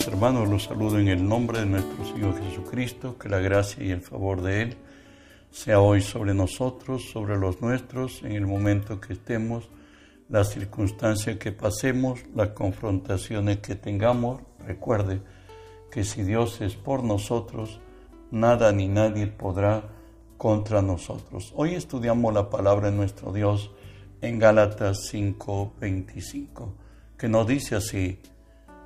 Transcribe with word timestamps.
Hermanos, 0.00 0.48
los 0.48 0.64
saludo 0.64 0.98
en 0.98 1.06
el 1.06 1.26
nombre 1.26 1.60
de 1.60 1.66
nuestro 1.66 2.04
Señor 2.04 2.34
Jesucristo, 2.42 3.16
que 3.16 3.28
la 3.28 3.38
gracia 3.38 3.84
y 3.84 3.92
el 3.92 4.00
favor 4.00 4.42
de 4.42 4.62
Él 4.62 4.76
sea 5.50 5.78
hoy 5.80 6.00
sobre 6.00 6.34
nosotros, 6.34 7.10
sobre 7.12 7.38
los 7.38 7.62
nuestros, 7.62 8.22
en 8.24 8.32
el 8.32 8.44
momento 8.44 9.00
que 9.00 9.12
estemos, 9.12 9.68
las 10.28 10.50
circunstancias 10.50 11.36
que 11.38 11.52
pasemos, 11.52 12.20
las 12.34 12.48
confrontaciones 12.48 13.58
que 13.58 13.76
tengamos. 13.76 14.42
Recuerde 14.66 15.22
que 15.92 16.02
si 16.02 16.24
Dios 16.24 16.60
es 16.60 16.74
por 16.74 17.04
nosotros, 17.04 17.80
nada 18.32 18.72
ni 18.72 18.88
nadie 18.88 19.28
podrá 19.28 19.84
contra 20.36 20.82
nosotros. 20.82 21.52
Hoy 21.54 21.74
estudiamos 21.74 22.34
la 22.34 22.50
palabra 22.50 22.90
de 22.90 22.96
nuestro 22.96 23.32
Dios 23.32 23.70
en 24.20 24.40
Gálatas 24.40 25.08
5:25, 25.12 26.74
que 27.16 27.28
nos 27.28 27.46
dice 27.46 27.76
así, 27.76 28.18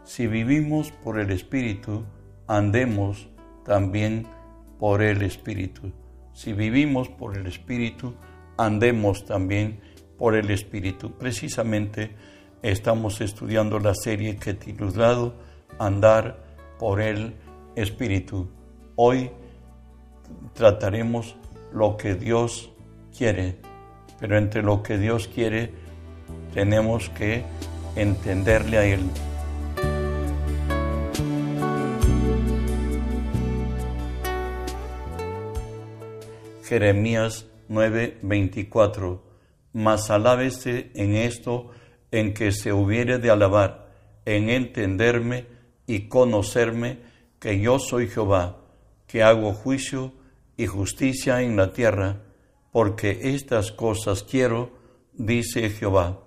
si 0.09 0.27
vivimos 0.27 0.91
por 0.91 1.21
el 1.21 1.31
Espíritu, 1.31 2.03
andemos 2.47 3.29
también 3.63 4.27
por 4.79 5.03
el 5.03 5.21
Espíritu. 5.21 5.93
Si 6.33 6.55
vivimos 6.55 7.11
por 7.11 7.37
el 7.37 7.47
Espíritu, 7.47 8.15
andemos 8.57 9.27
también 9.27 9.81
por 10.17 10.35
el 10.35 10.51
Espíritu. 10.51 11.13
Precisamente 11.13 12.17
estamos 12.63 13.21
estudiando 13.21 13.79
la 13.81 13.95
serie 13.95 14.37
que 14.37 14.51
he 14.51 14.55
titulado 14.55 15.35
Andar 15.79 16.39
por 16.79 17.03
el 17.03 17.35
Espíritu. 17.77 18.49
Hoy 18.97 19.31
trataremos 20.55 21.37
lo 21.71 21.99
que 21.99 22.15
Dios 22.15 22.73
quiere, 23.15 23.59
pero 24.19 24.39
entre 24.39 24.63
lo 24.63 24.83
que 24.83 24.97
Dios 24.97 25.29
quiere 25.29 25.71
tenemos 26.55 27.11
que 27.11 27.45
entenderle 27.95 28.79
a 28.79 28.87
Él. 28.87 29.03
Jeremías 36.69 37.47
9:24, 37.71 39.23
mas 39.73 40.11
alábese 40.11 40.91
en 40.95 41.17
esto 41.17 41.71
en 42.11 42.35
que 42.35 42.53
se 42.53 42.75
hubiere 42.75 43.17
de 43.19 43.31
alabar, 43.31 43.89
en 44.27 44.51
entenderme 44.51 45.47
y 45.87 46.09
conocerme 46.09 46.99
que 47.39 47.59
yo 47.59 47.79
soy 47.79 48.09
Jehová, 48.09 48.59
que 49.07 49.23
hago 49.23 49.55
juicio 49.55 50.13
y 50.59 50.67
justicia 50.67 51.41
en 51.41 51.57
la 51.57 51.73
tierra, 51.73 52.21
porque 52.71 53.19
estas 53.35 53.73
cosas 53.73 54.23
quiero, 54.23 54.71
dice 55.15 55.71
Jehová, 55.71 56.21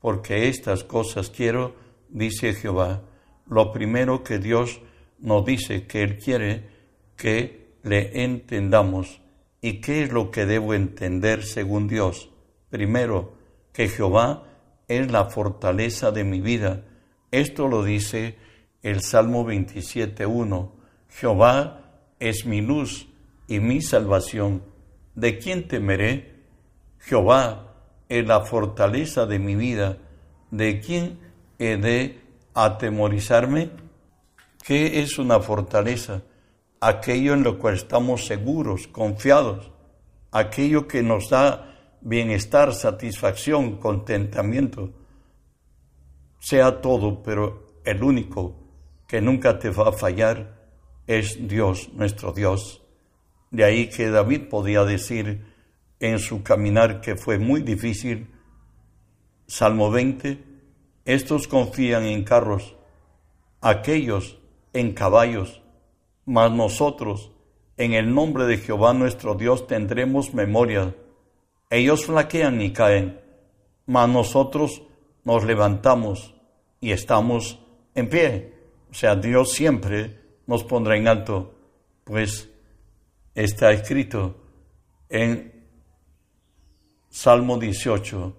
porque 0.00 0.48
estas 0.48 0.82
cosas 0.82 1.30
quiero, 1.30 1.76
dice 2.08 2.52
Jehová. 2.54 3.02
Lo 3.46 3.70
primero 3.70 4.24
que 4.24 4.40
Dios 4.40 4.80
nos 5.20 5.44
dice 5.44 5.86
que 5.86 6.02
Él 6.02 6.18
quiere 6.18 6.68
que 7.16 7.76
le 7.84 8.24
entendamos 8.24 9.20
¿Y 9.64 9.80
qué 9.80 10.02
es 10.02 10.12
lo 10.12 10.30
que 10.30 10.44
debo 10.44 10.74
entender 10.74 11.42
según 11.42 11.88
Dios? 11.88 12.28
Primero, 12.68 13.32
que 13.72 13.88
Jehová 13.88 14.42
es 14.88 15.10
la 15.10 15.24
fortaleza 15.30 16.10
de 16.10 16.22
mi 16.22 16.42
vida. 16.42 16.82
Esto 17.30 17.66
lo 17.66 17.82
dice 17.82 18.36
el 18.82 19.00
Salmo 19.00 19.48
27.1. 19.48 20.70
Jehová 21.08 21.80
es 22.20 22.44
mi 22.44 22.60
luz 22.60 23.08
y 23.48 23.60
mi 23.60 23.80
salvación. 23.80 24.62
¿De 25.14 25.38
quién 25.38 25.66
temeré? 25.66 26.42
Jehová 26.98 27.74
es 28.10 28.26
la 28.26 28.42
fortaleza 28.42 29.24
de 29.24 29.38
mi 29.38 29.54
vida. 29.54 29.96
¿De 30.50 30.78
quién 30.78 31.20
he 31.58 31.78
de 31.78 32.20
atemorizarme? 32.52 33.70
¿Qué 34.62 35.00
es 35.00 35.18
una 35.18 35.40
fortaleza? 35.40 36.20
Aquello 36.86 37.32
en 37.32 37.42
lo 37.42 37.58
cual 37.58 37.74
estamos 37.74 38.26
seguros, 38.26 38.88
confiados, 38.88 39.70
aquello 40.30 40.86
que 40.86 41.02
nos 41.02 41.30
da 41.30 41.96
bienestar, 42.02 42.74
satisfacción, 42.74 43.78
contentamiento, 43.78 44.92
sea 46.38 46.82
todo, 46.82 47.22
pero 47.22 47.80
el 47.84 48.02
único 48.02 48.56
que 49.08 49.22
nunca 49.22 49.58
te 49.58 49.70
va 49.70 49.88
a 49.88 49.92
fallar 49.92 50.60
es 51.06 51.48
Dios, 51.48 51.88
nuestro 51.94 52.32
Dios. 52.32 52.82
De 53.50 53.64
ahí 53.64 53.88
que 53.88 54.10
David 54.10 54.48
podía 54.50 54.84
decir 54.84 55.46
en 56.00 56.18
su 56.18 56.42
caminar 56.42 57.00
que 57.00 57.16
fue 57.16 57.38
muy 57.38 57.62
difícil, 57.62 58.28
Salmo 59.46 59.90
20, 59.90 60.44
estos 61.06 61.48
confían 61.48 62.04
en 62.04 62.24
carros, 62.24 62.76
aquellos 63.62 64.38
en 64.74 64.92
caballos, 64.92 65.63
mas 66.26 66.50
nosotros, 66.52 67.30
en 67.76 67.92
el 67.92 68.14
nombre 68.14 68.44
de 68.44 68.58
Jehová 68.58 68.92
nuestro 68.94 69.34
Dios, 69.34 69.66
tendremos 69.66 70.34
memoria. 70.34 70.94
Ellos 71.70 72.06
flaquean 72.06 72.60
y 72.60 72.72
caen, 72.72 73.20
mas 73.86 74.08
nosotros 74.08 74.82
nos 75.24 75.44
levantamos 75.44 76.34
y 76.80 76.92
estamos 76.92 77.58
en 77.94 78.08
pie. 78.08 78.54
O 78.90 78.94
sea, 78.94 79.16
Dios 79.16 79.52
siempre 79.52 80.20
nos 80.46 80.64
pondrá 80.64 80.96
en 80.96 81.08
alto, 81.08 81.54
pues 82.04 82.50
está 83.34 83.72
escrito 83.72 84.36
en 85.08 85.66
Salmo 87.08 87.58
18, 87.58 88.36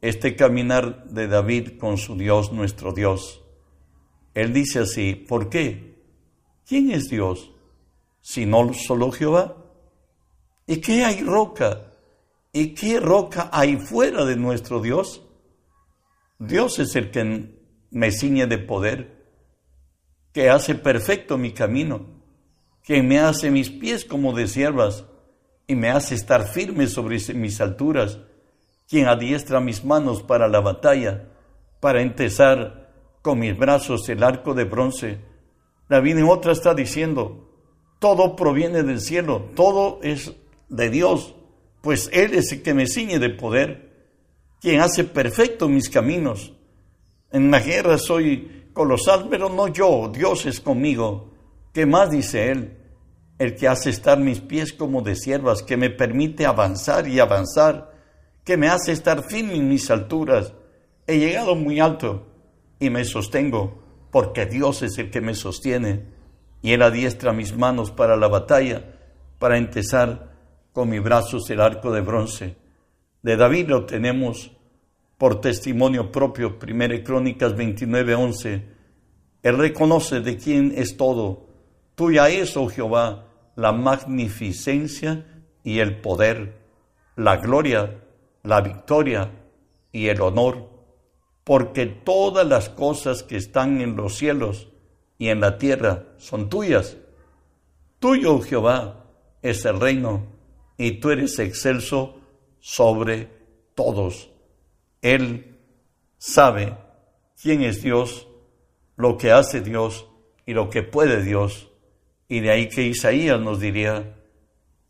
este 0.00 0.36
caminar 0.36 1.04
de 1.06 1.26
David 1.26 1.78
con 1.78 1.96
su 1.96 2.16
Dios, 2.16 2.52
nuestro 2.52 2.92
Dios. 2.92 3.42
Él 4.34 4.52
dice 4.52 4.80
así, 4.80 5.14
¿por 5.14 5.48
qué? 5.48 5.95
¿Quién 6.66 6.90
es 6.90 7.08
Dios? 7.08 7.52
Si 8.20 8.44
no 8.44 8.72
solo 8.74 9.12
Jehová. 9.12 9.56
¿Y 10.66 10.78
qué 10.78 11.04
hay 11.04 11.22
roca? 11.22 11.92
¿Y 12.52 12.74
qué 12.74 12.98
roca 12.98 13.48
hay 13.52 13.76
fuera 13.76 14.24
de 14.24 14.34
nuestro 14.34 14.80
Dios? 14.80 15.22
Dios 16.40 16.80
es 16.80 16.96
el 16.96 17.12
que 17.12 17.54
me 17.90 18.10
ciñe 18.10 18.46
de 18.46 18.58
poder, 18.58 19.26
que 20.32 20.50
hace 20.50 20.74
perfecto 20.74 21.38
mi 21.38 21.52
camino, 21.52 22.04
quien 22.82 23.06
me 23.06 23.20
hace 23.20 23.50
mis 23.50 23.70
pies 23.70 24.04
como 24.04 24.32
de 24.32 24.48
siervas 24.48 25.04
y 25.68 25.76
me 25.76 25.90
hace 25.90 26.16
estar 26.16 26.48
firme 26.48 26.88
sobre 26.88 27.18
mis 27.34 27.60
alturas, 27.60 28.18
quien 28.88 29.06
adiestra 29.06 29.60
mis 29.60 29.84
manos 29.84 30.22
para 30.22 30.48
la 30.48 30.60
batalla, 30.60 31.28
para 31.80 32.02
entesar 32.02 32.92
con 33.22 33.38
mis 33.38 33.56
brazos 33.56 34.08
el 34.08 34.22
arco 34.24 34.52
de 34.52 34.64
bronce 34.64 35.35
David 35.88 36.18
en 36.18 36.24
otra 36.24 36.52
está 36.52 36.74
diciendo, 36.74 37.46
todo 37.98 38.36
proviene 38.36 38.82
del 38.82 39.00
cielo, 39.00 39.50
todo 39.54 40.00
es 40.02 40.32
de 40.68 40.90
Dios, 40.90 41.34
pues 41.80 42.10
Él 42.12 42.34
es 42.34 42.52
el 42.52 42.62
que 42.62 42.74
me 42.74 42.86
ciñe 42.86 43.18
de 43.18 43.30
poder, 43.30 43.86
quien 44.60 44.80
hace 44.80 45.04
perfecto 45.04 45.68
mis 45.68 45.88
caminos. 45.88 46.52
En 47.30 47.50
la 47.50 47.60
guerra 47.60 47.98
soy 47.98 48.68
colosal, 48.72 49.28
pero 49.30 49.48
no 49.48 49.68
yo, 49.68 50.10
Dios 50.12 50.46
es 50.46 50.60
conmigo. 50.60 51.32
¿Qué 51.72 51.86
más 51.86 52.10
dice 52.10 52.50
Él? 52.50 52.76
El 53.38 53.54
que 53.54 53.68
hace 53.68 53.90
estar 53.90 54.18
mis 54.18 54.40
pies 54.40 54.72
como 54.72 55.02
de 55.02 55.14
siervas, 55.14 55.62
que 55.62 55.76
me 55.76 55.90
permite 55.90 56.46
avanzar 56.46 57.06
y 57.06 57.20
avanzar, 57.20 57.92
que 58.44 58.56
me 58.56 58.68
hace 58.68 58.92
estar 58.92 59.22
firme 59.22 59.54
en 59.54 59.68
mis 59.68 59.90
alturas. 59.90 60.52
He 61.06 61.18
llegado 61.18 61.54
muy 61.54 61.78
alto 61.78 62.26
y 62.80 62.90
me 62.90 63.04
sostengo 63.04 63.85
porque 64.16 64.46
Dios 64.46 64.82
es 64.82 64.96
el 64.96 65.10
que 65.10 65.20
me 65.20 65.34
sostiene 65.34 66.06
y 66.62 66.72
Él 66.72 66.80
adiestra 66.80 67.34
mis 67.34 67.54
manos 67.54 67.90
para 67.90 68.16
la 68.16 68.28
batalla, 68.28 68.82
para 69.38 69.58
empezar 69.58 70.32
con 70.72 70.88
mis 70.88 71.02
brazos 71.02 71.50
el 71.50 71.60
arco 71.60 71.92
de 71.92 72.00
bronce. 72.00 72.56
De 73.20 73.36
David 73.36 73.68
lo 73.68 73.84
tenemos 73.84 74.52
por 75.18 75.42
testimonio 75.42 76.10
propio, 76.10 76.56
1 76.58 77.04
Crónicas 77.04 77.54
29, 77.54 78.14
11. 78.14 78.62
Él 79.42 79.58
reconoce 79.58 80.22
de 80.22 80.38
quién 80.38 80.72
es 80.74 80.96
todo. 80.96 81.48
Tuya 81.94 82.30
es, 82.30 82.56
oh 82.56 82.68
Jehová, 82.68 83.26
la 83.54 83.72
magnificencia 83.72 85.26
y 85.62 85.80
el 85.80 86.00
poder, 86.00 86.56
la 87.16 87.36
gloria, 87.36 88.02
la 88.44 88.62
victoria 88.62 89.30
y 89.92 90.08
el 90.08 90.22
honor 90.22 90.75
porque 91.46 91.86
todas 91.86 92.44
las 92.44 92.68
cosas 92.68 93.22
que 93.22 93.36
están 93.36 93.80
en 93.80 93.94
los 93.94 94.16
cielos 94.16 94.66
y 95.16 95.28
en 95.28 95.38
la 95.40 95.58
tierra 95.58 96.02
son 96.16 96.48
tuyas. 96.48 96.96
Tuyo, 98.00 98.40
Jehová, 98.40 99.04
es 99.42 99.64
el 99.64 99.78
reino, 99.78 100.26
y 100.76 100.98
tú 100.98 101.10
eres 101.10 101.38
excelso 101.38 102.16
sobre 102.58 103.28
todos. 103.76 104.28
Él 105.02 105.56
sabe 106.18 106.76
quién 107.40 107.62
es 107.62 107.80
Dios, 107.80 108.26
lo 108.96 109.16
que 109.16 109.30
hace 109.30 109.60
Dios 109.60 110.04
y 110.46 110.52
lo 110.52 110.68
que 110.68 110.82
puede 110.82 111.22
Dios. 111.22 111.68
Y 112.26 112.40
de 112.40 112.50
ahí 112.50 112.68
que 112.68 112.82
Isaías 112.82 113.40
nos 113.40 113.60
diría, 113.60 114.16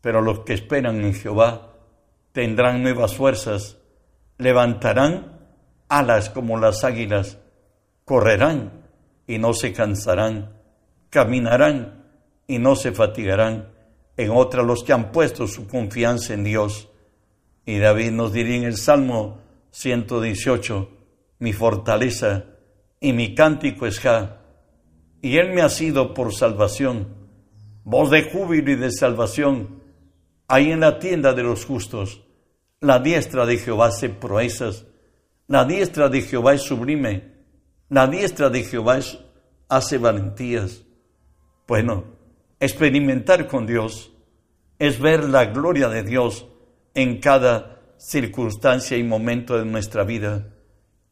pero 0.01 0.21
los 0.21 0.39
que 0.39 0.53
esperan 0.55 1.05
en 1.05 1.13
Jehová 1.13 1.75
tendrán 2.31 2.81
nuevas 2.81 3.13
fuerzas, 3.13 3.77
levantarán 4.39 5.36
alas 5.89 6.29
como 6.29 6.57
las 6.59 6.83
águilas, 6.83 7.37
correrán 8.05 8.87
y 9.27 9.37
no 9.37 9.53
se 9.53 9.73
cansarán, 9.73 10.53
caminarán 11.09 12.05
y 12.47 12.59
no 12.59 12.75
se 12.75 12.91
fatigarán. 12.91 13.69
En 14.15 14.31
otra 14.31 14.63
los 14.63 14.83
que 14.83 14.93
han 14.93 15.11
puesto 15.11 15.47
su 15.47 15.67
confianza 15.67 16.33
en 16.33 16.43
Dios. 16.43 16.89
Y 17.65 17.77
David 17.77 18.11
nos 18.11 18.33
diría 18.33 18.57
en 18.57 18.63
el 18.63 18.77
Salmo 18.77 19.39
118, 19.71 20.89
mi 21.39 21.53
fortaleza 21.53 22.45
y 22.99 23.13
mi 23.13 23.35
cántico 23.35 23.85
es 23.85 23.99
Ja, 23.99 24.37
y 25.21 25.37
Él 25.37 25.53
me 25.53 25.61
ha 25.61 25.69
sido 25.69 26.13
por 26.13 26.33
salvación, 26.33 27.07
voz 27.83 28.09
de 28.09 28.31
júbilo 28.31 28.71
y 28.71 28.75
de 28.75 28.91
salvación, 28.91 29.83
ahí 30.47 30.71
en 30.71 30.79
la 30.79 30.99
tienda 30.99 31.33
de 31.33 31.43
los 31.43 31.65
justos. 31.65 32.23
La 32.79 32.99
diestra 32.99 33.45
de 33.45 33.57
Jehová 33.57 33.87
hace 33.87 34.09
proezas, 34.09 34.85
la 35.47 35.63
diestra 35.63 36.09
de 36.09 36.21
Jehová 36.21 36.53
es 36.53 36.61
sublime, 36.61 37.31
la 37.89 38.07
diestra 38.07 38.49
de 38.49 38.63
Jehová 38.63 38.99
hace 39.69 39.97
valentías. 39.97 40.83
Bueno, 41.67 42.03
experimentar 42.59 43.47
con 43.47 43.65
Dios 43.65 44.11
es 44.77 44.99
ver 44.99 45.23
la 45.23 45.45
gloria 45.45 45.87
de 45.87 46.03
Dios 46.03 46.45
en 46.93 47.19
cada 47.19 47.81
circunstancia 47.97 48.97
y 48.97 49.03
momento 49.03 49.57
de 49.57 49.65
nuestra 49.65 50.03
vida. 50.03 50.53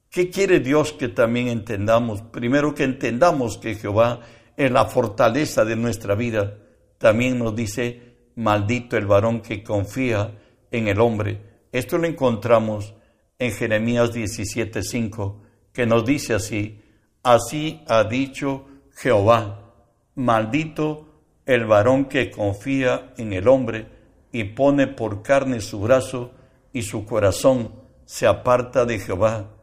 ¿Qué 0.09 0.29
quiere 0.29 0.59
Dios 0.59 0.93
que 0.93 1.07
también 1.07 1.47
entendamos? 1.47 2.21
Primero 2.21 2.75
que 2.75 2.83
entendamos 2.83 3.57
que 3.57 3.75
Jehová 3.75 4.19
es 4.55 4.71
la 4.71 4.85
fortaleza 4.85 5.65
de 5.65 5.75
nuestra 5.75 6.15
vida. 6.15 6.57
También 6.97 7.39
nos 7.39 7.55
dice, 7.55 8.31
maldito 8.35 8.97
el 8.97 9.07
varón 9.07 9.41
que 9.41 9.63
confía 9.63 10.37
en 10.71 10.87
el 10.87 10.99
hombre. 10.99 11.67
Esto 11.71 11.97
lo 11.97 12.07
encontramos 12.07 12.93
en 13.39 13.51
Jeremías 13.51 14.11
17:5, 14.13 15.41
que 15.73 15.85
nos 15.85 16.05
dice 16.05 16.33
así, 16.33 16.81
así 17.23 17.81
ha 17.87 18.03
dicho 18.03 18.65
Jehová, 18.95 19.73
maldito 20.15 21.07
el 21.45 21.65
varón 21.65 22.05
que 22.05 22.31
confía 22.31 23.13
en 23.17 23.33
el 23.33 23.47
hombre 23.47 23.87
y 24.31 24.43
pone 24.45 24.87
por 24.87 25.21
carne 25.21 25.61
su 25.61 25.79
brazo 25.79 26.31
y 26.73 26.81
su 26.81 27.05
corazón 27.05 27.71
se 28.05 28.27
aparta 28.27 28.85
de 28.85 28.99
Jehová 28.99 29.55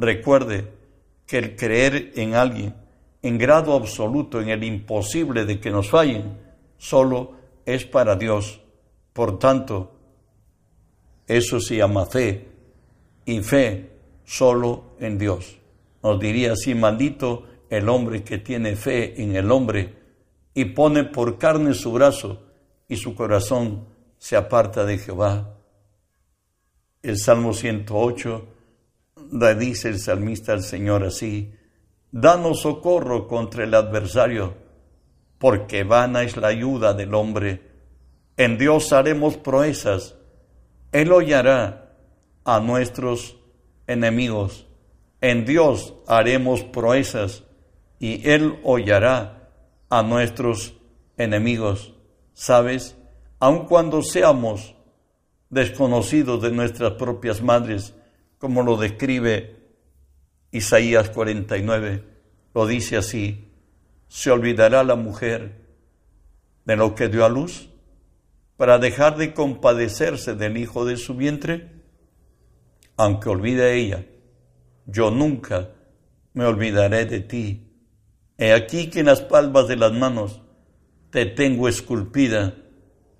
Recuerde 0.00 0.72
que 1.26 1.38
el 1.38 1.56
creer 1.56 2.12
en 2.14 2.34
alguien 2.34 2.72
en 3.20 3.36
grado 3.36 3.74
absoluto, 3.74 4.40
en 4.40 4.48
el 4.48 4.62
imposible 4.62 5.44
de 5.44 5.58
que 5.58 5.72
nos 5.72 5.90
fallen, 5.90 6.38
solo 6.76 7.32
es 7.66 7.84
para 7.84 8.14
Dios. 8.14 8.60
Por 9.12 9.40
tanto, 9.40 9.96
eso 11.26 11.58
se 11.58 11.78
llama 11.78 12.06
fe 12.06 12.47
y 13.28 13.42
fe 13.42 13.90
solo 14.24 14.96
en 15.00 15.18
Dios. 15.18 15.58
Nos 16.02 16.18
diría 16.18 16.52
así, 16.52 16.74
maldito 16.74 17.44
el 17.68 17.90
hombre 17.90 18.24
que 18.24 18.38
tiene 18.38 18.74
fe 18.74 19.22
en 19.22 19.36
el 19.36 19.52
hombre 19.52 19.94
y 20.54 20.64
pone 20.64 21.04
por 21.04 21.36
carne 21.36 21.74
su 21.74 21.92
brazo 21.92 22.40
y 22.88 22.96
su 22.96 23.14
corazón 23.14 23.84
se 24.16 24.34
aparta 24.34 24.86
de 24.86 24.96
Jehová. 24.96 25.58
El 27.02 27.18
Salmo 27.18 27.52
108 27.52 28.46
dice 29.58 29.90
el 29.90 29.98
salmista 29.98 30.54
al 30.54 30.62
Señor 30.62 31.04
así, 31.04 31.52
danos 32.10 32.62
socorro 32.62 33.28
contra 33.28 33.64
el 33.64 33.74
adversario, 33.74 34.54
porque 35.36 35.84
vana 35.84 36.22
es 36.22 36.38
la 36.38 36.48
ayuda 36.48 36.94
del 36.94 37.12
hombre. 37.12 37.60
En 38.38 38.56
Dios 38.56 38.90
haremos 38.94 39.36
proezas, 39.36 40.14
Él 40.92 41.12
hollará 41.12 41.87
a 42.48 42.60
nuestros 42.60 43.36
enemigos. 43.86 44.66
En 45.20 45.44
Dios 45.44 45.92
haremos 46.06 46.64
proezas 46.64 47.44
y 47.98 48.26
Él 48.26 48.58
hollará 48.64 49.50
a 49.90 50.02
nuestros 50.02 50.72
enemigos. 51.18 51.92
¿Sabes? 52.32 52.96
Aun 53.38 53.66
cuando 53.66 54.00
seamos 54.02 54.74
desconocidos 55.50 56.40
de 56.40 56.50
nuestras 56.50 56.92
propias 56.92 57.42
madres, 57.42 57.94
como 58.38 58.62
lo 58.62 58.78
describe 58.78 59.56
Isaías 60.50 61.10
49, 61.10 62.02
lo 62.54 62.66
dice 62.66 62.96
así, 62.96 63.52
¿se 64.08 64.30
olvidará 64.30 64.84
la 64.84 64.96
mujer 64.96 65.66
de 66.64 66.76
lo 66.76 66.94
que 66.94 67.08
dio 67.08 67.26
a 67.26 67.28
luz 67.28 67.68
para 68.56 68.78
dejar 68.78 69.18
de 69.18 69.34
compadecerse 69.34 70.34
del 70.34 70.56
hijo 70.56 70.86
de 70.86 70.96
su 70.96 71.14
vientre? 71.14 71.77
Aunque 72.98 73.28
olvide 73.28 73.76
ella, 73.76 74.04
yo 74.84 75.12
nunca 75.12 75.70
me 76.34 76.44
olvidaré 76.44 77.06
de 77.06 77.20
ti. 77.20 77.72
He 78.36 78.52
aquí 78.52 78.90
que 78.90 79.00
en 79.00 79.06
las 79.06 79.20
palmas 79.20 79.68
de 79.68 79.76
las 79.76 79.92
manos 79.92 80.42
te 81.10 81.24
tengo 81.24 81.68
esculpida, 81.68 82.56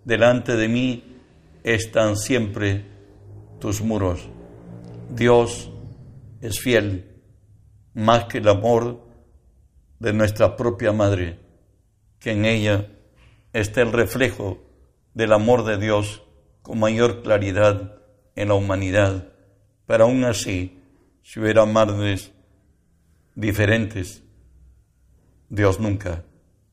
delante 0.04 0.56
de 0.56 0.66
mí 0.68 1.04
están 1.62 2.16
siempre 2.16 2.86
tus 3.60 3.80
muros. 3.80 4.28
Dios 5.10 5.70
es 6.40 6.58
fiel 6.58 7.22
más 7.94 8.24
que 8.24 8.38
el 8.38 8.48
amor 8.48 9.00
de 10.00 10.12
nuestra 10.12 10.56
propia 10.56 10.92
madre, 10.92 11.38
que 12.18 12.32
en 12.32 12.44
ella 12.44 12.90
está 13.52 13.82
el 13.82 13.92
reflejo 13.92 14.58
del 15.14 15.32
amor 15.32 15.64
de 15.64 15.78
Dios 15.78 16.24
con 16.62 16.80
mayor 16.80 17.22
claridad 17.22 17.94
en 18.34 18.48
la 18.48 18.54
humanidad. 18.54 19.37
Pero 19.88 20.04
aún 20.04 20.22
así, 20.24 20.78
si 21.22 21.40
hubiera 21.40 21.64
madres 21.64 22.30
diferentes, 23.34 24.22
Dios 25.48 25.80
nunca 25.80 26.26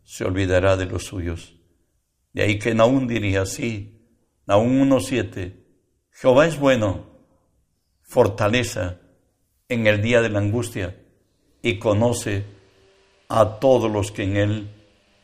se 0.03 0.25
olvidará 0.25 0.75
de 0.75 0.85
los 0.85 1.05
suyos. 1.05 1.55
De 2.33 2.43
ahí 2.43 2.59
que 2.59 2.75
Naún 2.75 3.07
diría 3.07 3.43
así, 3.43 4.01
Naún 4.45 4.89
1.7, 4.89 5.55
Jehová 6.11 6.45
es 6.45 6.59
bueno 6.59 7.05
fortaleza 8.01 8.99
en 9.69 9.87
el 9.87 10.01
día 10.01 10.21
de 10.21 10.27
la 10.27 10.39
angustia 10.39 11.01
y 11.61 11.79
conoce 11.79 12.43
a 13.29 13.61
todos 13.61 13.89
los 13.89 14.11
que 14.11 14.23
en 14.23 14.35
Él 14.35 14.69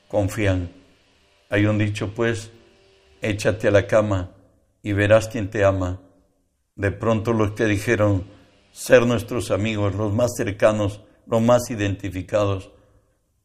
confían. 0.07 0.71
Hay 1.49 1.65
un 1.65 1.77
dicho, 1.77 2.13
pues, 2.15 2.51
échate 3.21 3.67
a 3.67 3.71
la 3.71 3.86
cama 3.86 4.31
y 4.81 4.93
verás 4.93 5.27
quien 5.27 5.50
te 5.50 5.65
ama. 5.65 6.00
De 6.75 6.91
pronto 6.91 7.33
los 7.33 7.51
que 7.51 7.65
dijeron 7.65 8.25
ser 8.71 9.05
nuestros 9.05 9.51
amigos, 9.51 9.95
los 9.95 10.13
más 10.13 10.31
cercanos, 10.35 11.01
los 11.25 11.41
más 11.41 11.69
identificados, 11.69 12.71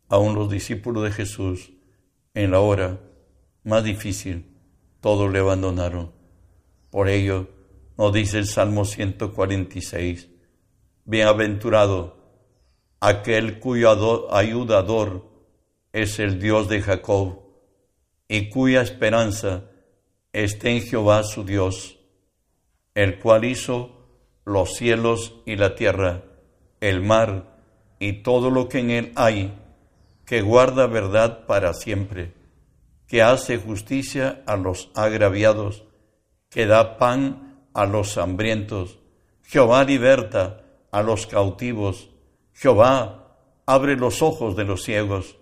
aún 0.09 0.35
los 0.35 0.51
discípulos 0.51 1.05
de 1.05 1.13
Jesús, 1.13 1.73
en 2.35 2.51
la 2.51 2.61
hora 2.61 3.01
más 3.65 3.83
difícil, 3.83 4.57
todos 5.01 5.33
le 5.33 5.41
abandonaron. 5.41 6.13
Por 6.91 7.09
ello, 7.09 7.49
nos 7.99 8.13
dice 8.13 8.39
el 8.39 8.47
Salmo 8.47 8.85
146, 8.85 10.29
Bienaventurado 11.05 12.17
aquel 13.01 13.59
cuyo 13.61 14.35
ayudador 14.35 15.31
es 15.93 16.19
el 16.19 16.41
Dios 16.41 16.69
de 16.69 16.83
Jacob 16.83 17.43
y 18.29 18.49
cuya 18.49 18.83
esperanza 18.83 19.71
está 20.33 20.69
en 20.71 20.83
Jehová 20.83 21.23
su 21.23 21.45
Dios, 21.45 21.96
el 22.97 23.19
cual 23.19 23.45
hizo 23.45 23.91
los 24.47 24.75
cielos 24.75 25.35
y 25.45 25.57
la 25.57 25.75
tierra, 25.75 26.23
el 26.81 27.03
mar 27.03 27.59
y 27.99 28.23
todo 28.23 28.51
lo 28.51 28.71
que 28.71 28.79
en 28.79 28.91
él 28.91 29.13
hay, 29.17 29.53
que 30.25 30.41
guarda 30.41 30.87
verdad 30.87 31.45
para 31.47 31.75
siempre, 31.75 32.33
que 33.07 33.23
hace 33.23 33.59
justicia 33.59 34.43
a 34.47 34.57
los 34.57 34.91
agraviados, 34.95 35.85
que 36.49 36.67
da 36.67 36.97
pan 36.97 37.67
a 37.75 37.85
los 37.85 38.17
hambrientos. 38.17 38.99
Jehová 39.43 39.85
liberta 39.85 40.63
a 40.91 41.03
los 41.03 41.27
cautivos. 41.27 42.09
Jehová 42.55 43.37
abre 43.67 43.97
los 43.97 44.23
ojos 44.23 44.57
de 44.57 44.65
los 44.65 44.85
ciegos. 44.85 45.37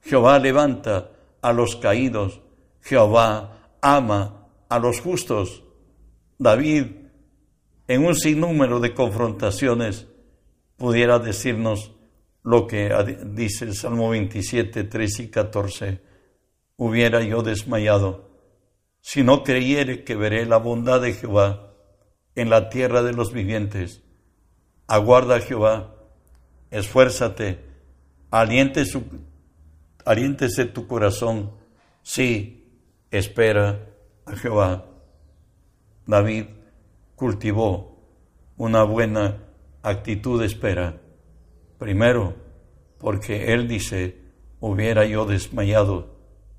Jehová 0.00 0.38
levanta 0.38 1.10
a 1.42 1.52
los 1.52 1.76
caídos. 1.76 2.40
Jehová 2.80 3.68
ama 3.82 4.48
a 4.70 4.78
los 4.78 5.00
justos. 5.00 5.63
David, 6.44 6.84
en 7.88 8.04
un 8.04 8.14
sinnúmero 8.14 8.78
de 8.78 8.92
confrontaciones, 8.92 10.06
pudiera 10.76 11.18
decirnos 11.18 11.92
lo 12.42 12.66
que 12.66 12.90
dice 13.24 13.64
el 13.64 13.74
Salmo 13.74 14.10
27, 14.10 14.84
3 14.84 15.20
y 15.20 15.30
14. 15.30 16.02
Hubiera 16.76 17.22
yo 17.22 17.42
desmayado 17.42 18.30
si 19.00 19.22
no 19.22 19.42
creyere 19.42 20.04
que 20.04 20.16
veré 20.16 20.44
la 20.44 20.58
bondad 20.58 21.00
de 21.00 21.14
Jehová 21.14 21.72
en 22.34 22.50
la 22.50 22.68
tierra 22.68 23.02
de 23.02 23.14
los 23.14 23.32
vivientes. 23.32 24.02
Aguarda 24.86 25.40
Jehová, 25.40 25.94
esfuérzate, 26.70 27.58
aliente 28.30 28.84
su, 28.84 29.02
aliéntese 30.04 30.66
tu 30.66 30.86
corazón. 30.86 31.52
Sí, 32.02 32.70
espera 33.10 33.86
a 34.26 34.36
Jehová. 34.36 34.90
David 36.06 36.46
cultivó 37.16 37.94
una 38.56 38.82
buena 38.82 39.44
actitud 39.82 40.40
de 40.40 40.46
espera. 40.46 41.00
Primero, 41.78 42.34
porque 42.98 43.52
él 43.52 43.68
dice, 43.68 44.18
hubiera 44.60 45.04
yo 45.06 45.26
desmayado 45.26 46.14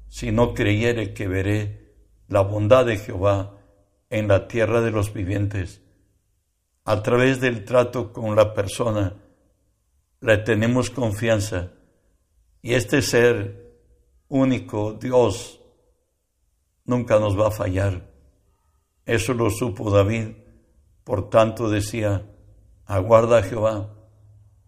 si 0.09 0.31
no 0.31 0.53
creyere 0.53 1.13
que 1.13 1.27
veré 1.27 1.95
la 2.27 2.41
bondad 2.41 2.85
de 2.85 2.97
Jehová 2.97 3.57
en 4.09 4.27
la 4.27 4.47
tierra 4.47 4.81
de 4.81 4.91
los 4.91 5.13
vivientes. 5.13 5.81
A 6.83 7.01
través 7.01 7.41
del 7.41 7.65
trato 7.65 8.13
con 8.13 8.35
la 8.35 8.53
persona, 8.53 9.15
le 10.21 10.37
tenemos 10.37 10.89
confianza 10.89 11.71
y 12.61 12.73
este 12.73 13.01
ser 13.01 13.79
único, 14.27 14.93
Dios, 14.93 15.61
nunca 16.85 17.19
nos 17.19 17.39
va 17.39 17.47
a 17.47 17.51
fallar. 17.51 18.14
Eso 19.05 19.33
lo 19.33 19.49
supo 19.49 19.91
David, 19.91 20.29
por 21.03 21.29
tanto 21.29 21.69
decía, 21.69 22.25
aguarda 22.85 23.39
a 23.39 23.43
Jehová, 23.43 23.93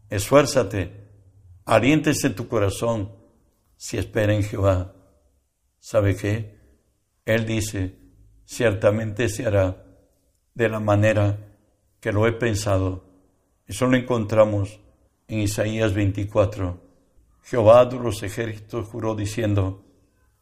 esfuérzate, 0.10 1.08
aliéntese 1.66 2.30
tu 2.30 2.48
corazón 2.48 3.12
si 3.76 3.98
espera 3.98 4.34
en 4.34 4.44
Jehová. 4.44 4.94
¿Sabe 5.80 6.16
qué? 6.16 6.58
Él 7.26 7.46
dice, 7.46 7.96
ciertamente 8.46 9.30
se 9.30 9.46
hará 9.46 9.84
de 10.54 10.70
la 10.70 10.80
manera 10.80 11.38
que 12.00 12.12
lo 12.12 12.28
he 12.28 12.32
pensado. 12.32 13.06
Eso 13.66 13.88
lo 13.88 13.98
encontramos 13.98 14.80
en 15.28 15.40
Isaías 15.40 15.94
24. 15.94 16.80
Jehová 17.44 17.86
de 17.86 17.98
los 17.98 18.24
ejércitos 18.24 18.88
juró 18.88 19.16
diciendo, 19.16 19.86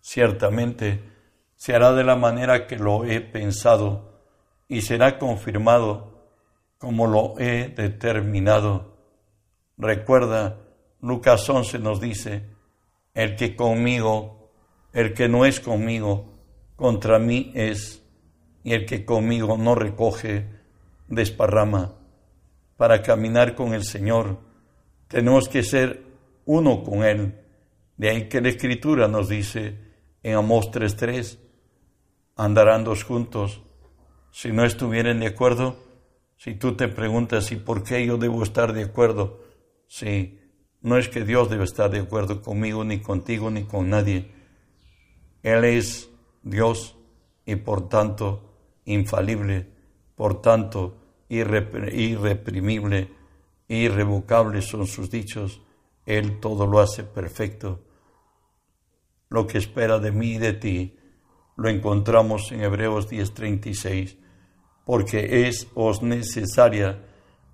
ciertamente 0.02 1.15
se 1.56 1.74
hará 1.74 1.94
de 1.94 2.04
la 2.04 2.16
manera 2.16 2.68
que 2.68 2.78
lo 2.78 3.06
he 3.06 3.22
pensado 3.22 4.22
y 4.68 4.82
será 4.82 5.18
confirmado 5.18 6.16
como 6.78 7.08
lo 7.08 7.40
he 7.40 7.70
determinado. 7.70 8.98
Recuerda, 9.78 10.58
Lucas 11.02 11.50
11 11.50 11.80
nos 11.80 12.00
dice, 12.00 12.44
el 13.14 13.36
que 13.36 13.56
conmigo, 13.56 14.52
el 14.94 15.14
que 15.14 15.28
no 15.28 15.46
es 15.46 15.60
conmigo, 15.60 16.34
contra 16.76 17.20
mí 17.20 17.52
es, 17.56 18.04
y 18.64 18.74
el 18.74 18.86
que 18.86 19.06
conmigo 19.06 19.58
no 19.58 19.76
recoge, 19.76 20.48
desparrama. 21.08 21.94
Para 22.78 23.02
caminar 23.02 23.56
con 23.56 23.74
el 23.74 23.84
Señor, 23.84 24.40
tenemos 25.08 25.48
que 25.48 25.64
ser 25.64 26.04
uno 26.46 26.84
con 26.84 27.04
Él. 27.04 27.40
De 27.98 28.10
ahí 28.10 28.28
que 28.28 28.42
la 28.42 28.50
Escritura 28.50 29.08
nos 29.08 29.30
dice 29.30 29.78
en 30.24 30.36
Amós 30.36 30.70
3.3, 30.72 31.38
andarán 32.36 32.84
dos 32.84 33.04
juntos. 33.04 33.62
Si 34.32 34.52
no 34.52 34.66
estuvieran 34.66 35.20
de 35.20 35.28
acuerdo, 35.28 35.78
si 36.38 36.56
tú 36.56 36.76
te 36.76 36.88
preguntas, 36.88 37.52
¿y 37.52 37.56
por 37.56 37.84
qué 37.84 38.06
yo 38.06 38.18
debo 38.18 38.44
estar 38.44 38.74
de 38.74 38.84
acuerdo? 38.84 39.42
Si 39.88 40.40
no 40.82 40.98
es 40.98 41.08
que 41.10 41.24
Dios 41.24 41.50
debe 41.50 41.64
estar 41.64 41.90
de 41.90 42.00
acuerdo 42.00 42.42
conmigo, 42.42 42.84
ni 42.84 43.00
contigo, 43.00 43.50
ni 43.50 43.64
con 43.64 43.90
nadie. 43.90 44.32
Él 45.42 45.64
es 45.64 46.10
Dios 46.44 46.98
y 47.46 47.56
por 47.56 47.88
tanto 47.88 48.58
infalible, 48.86 49.70
por 50.16 50.42
tanto 50.42 50.98
irreprimible, 51.30 53.12
irrevocable 53.68 54.62
son 54.62 54.86
sus 54.86 55.10
dichos. 55.10 55.62
Él 56.06 56.40
todo 56.40 56.68
lo 56.68 56.80
hace 56.80 57.04
perfecto. 57.04 57.82
Lo 59.30 59.48
que 59.48 59.58
espera 59.58 59.98
de 60.00 60.12
mí 60.12 60.34
y 60.34 60.38
de 60.38 60.54
ti 60.54 60.98
lo 61.56 61.70
encontramos 61.70 62.52
en 62.52 62.62
Hebreos 62.62 63.10
10:36, 63.10 64.18
porque 64.86 65.48
es 65.48 65.68
os 65.74 66.02
necesaria 66.02 67.00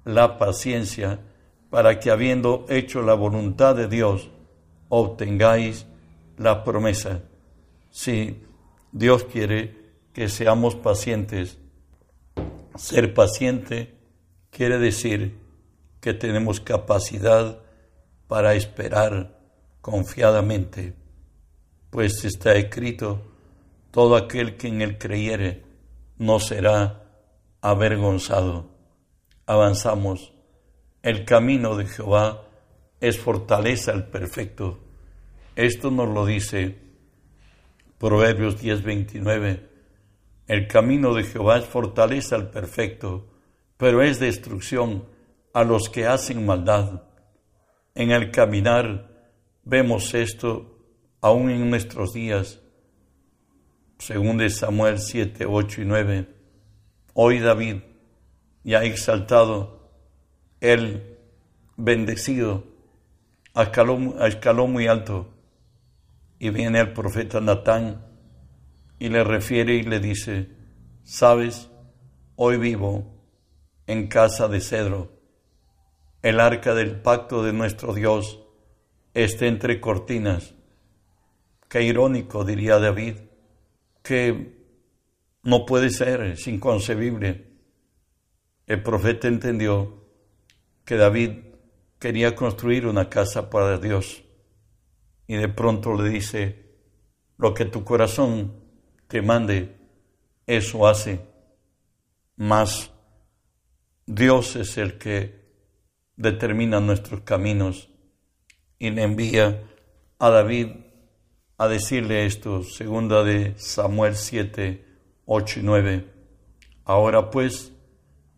la 0.03 0.37
paciencia 0.37 1.19
para 1.69 1.99
que 1.99 2.11
habiendo 2.11 2.65
hecho 2.69 3.01
la 3.01 3.13
voluntad 3.13 3.75
de 3.75 3.87
Dios, 3.87 4.29
obtengáis 4.89 5.85
la 6.37 6.63
promesa. 6.63 7.21
Si 7.89 8.41
Dios 8.91 9.23
quiere 9.25 9.75
que 10.13 10.27
seamos 10.27 10.75
pacientes, 10.75 11.57
ser 12.75 13.13
paciente 13.13 13.95
quiere 14.49 14.79
decir 14.79 15.37
que 16.01 16.13
tenemos 16.13 16.59
capacidad 16.59 17.59
para 18.27 18.53
esperar 18.55 19.39
confiadamente, 19.81 20.93
pues 21.89 22.25
está 22.25 22.53
escrito, 22.55 23.30
todo 23.91 24.15
aquel 24.15 24.57
que 24.57 24.67
en 24.67 24.81
él 24.81 24.97
creyere 24.97 25.63
no 26.17 26.39
será 26.39 27.03
avergonzado. 27.61 28.69
Avanzamos. 29.45 30.33
El 31.03 31.25
camino 31.25 31.75
de 31.75 31.85
Jehová 31.85 32.47
es 32.99 33.19
fortaleza 33.19 33.91
al 33.91 34.07
perfecto. 34.07 34.79
Esto 35.55 35.91
nos 35.91 36.09
lo 36.09 36.25
dice 36.25 36.77
Proverbios 37.97 38.61
10:29. 38.61 39.67
El 40.47 40.67
camino 40.67 41.13
de 41.13 41.23
Jehová 41.23 41.57
es 41.57 41.65
fortaleza 41.65 42.35
al 42.35 42.49
perfecto, 42.49 43.27
pero 43.77 44.01
es 44.01 44.19
destrucción 44.19 45.05
a 45.53 45.63
los 45.63 45.89
que 45.89 46.05
hacen 46.07 46.45
maldad. 46.45 47.03
En 47.95 48.11
el 48.11 48.31
caminar 48.31 49.09
vemos 49.63 50.13
esto 50.13 50.77
aún 51.19 51.49
en 51.49 51.69
nuestros 51.69 52.13
días, 52.13 52.59
según 54.01 54.37
de 54.37 54.49
Samuel 54.49 54.97
7, 54.97 55.45
8 55.45 55.81
y 55.83 55.85
9. 55.85 56.27
Hoy 57.13 57.37
David, 57.37 57.83
ya 58.63 58.83
exaltado, 58.83 59.91
él 60.59 61.19
bendecido, 61.77 62.63
escaló, 63.53 64.67
muy 64.67 64.87
alto, 64.87 65.29
y 66.39 66.49
viene 66.49 66.79
el 66.79 66.93
profeta 66.93 67.41
Natán 67.41 68.03
y 68.97 69.09
le 69.09 69.23
refiere 69.23 69.75
y 69.75 69.83
le 69.83 69.99
dice, 69.99 70.49
sabes, 71.03 71.69
hoy 72.35 72.57
vivo 72.57 73.05
en 73.85 74.07
casa 74.07 74.47
de 74.47 74.61
cedro 74.61 75.11
el 76.23 76.39
arca 76.39 76.73
del 76.73 77.01
pacto 77.01 77.43
de 77.43 77.53
nuestro 77.53 77.93
Dios 77.93 78.39
esté 79.13 79.47
entre 79.47 79.79
cortinas. 79.79 80.55
Qué 81.67 81.83
irónico, 81.83 82.43
diría 82.43 82.79
David, 82.79 83.30
que 84.01 84.61
no 85.43 85.65
puede 85.65 85.89
ser, 85.89 86.21
es 86.21 86.47
inconcebible. 86.47 87.47
El 88.67 88.83
profeta 88.83 89.27
entendió 89.27 90.05
que 90.85 90.95
David 90.95 91.31
quería 91.99 92.35
construir 92.35 92.87
una 92.87 93.09
casa 93.09 93.49
para 93.49 93.77
Dios 93.77 94.23
y 95.27 95.35
de 95.35 95.47
pronto 95.47 95.93
le 95.95 96.09
dice, 96.09 96.65
lo 97.37 97.53
que 97.53 97.65
tu 97.65 97.83
corazón 97.83 98.53
te 99.07 99.21
mande, 99.21 99.77
eso 100.45 100.87
hace. 100.87 101.21
Mas 102.35 102.91
Dios 104.05 104.55
es 104.55 104.77
el 104.77 104.97
que 104.97 105.41
determina 106.17 106.79
nuestros 106.79 107.21
caminos 107.21 107.89
y 108.77 108.89
le 108.89 109.03
envía 109.03 109.63
a 110.19 110.29
David 110.29 110.67
a 111.61 111.67
decirle 111.67 112.25
esto, 112.25 112.63
segunda 112.63 113.23
de 113.23 113.53
Samuel 113.55 114.15
7, 114.15 114.83
8 115.25 115.59
y 115.59 115.63
9. 115.63 116.07
Ahora 116.85 117.29
pues 117.29 117.71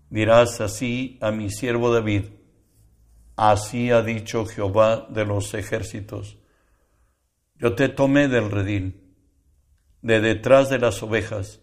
dirás 0.09 0.59
así 0.59 1.17
a 1.21 1.31
mi 1.31 1.49
siervo 1.49 1.93
David, 1.93 2.25
así 3.37 3.91
ha 3.91 4.01
dicho 4.01 4.45
Jehová 4.45 5.07
de 5.09 5.23
los 5.23 5.53
ejércitos, 5.53 6.37
yo 7.55 7.75
te 7.75 7.87
tomé 7.87 8.27
del 8.27 8.51
redil, 8.51 9.15
de 10.01 10.19
detrás 10.19 10.69
de 10.69 10.79
las 10.79 11.01
ovejas, 11.01 11.61